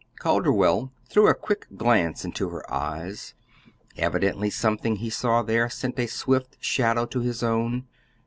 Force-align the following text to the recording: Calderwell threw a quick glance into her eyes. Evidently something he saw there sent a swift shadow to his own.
Calderwell 0.17 0.91
threw 1.07 1.27
a 1.27 1.35
quick 1.35 1.67
glance 1.77 2.25
into 2.25 2.49
her 2.49 2.67
eyes. 2.73 3.35
Evidently 3.97 4.49
something 4.49 4.95
he 4.95 5.11
saw 5.11 5.43
there 5.43 5.69
sent 5.69 5.99
a 5.99 6.07
swift 6.07 6.57
shadow 6.59 7.05
to 7.05 7.19
his 7.19 7.43
own. 7.43 7.85